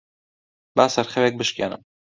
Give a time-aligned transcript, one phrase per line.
[0.77, 1.81] با سەرخەوێک بشکێنم.